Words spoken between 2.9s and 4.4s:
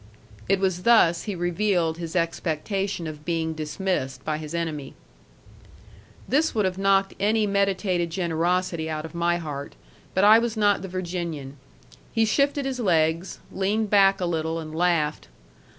of being dismissed by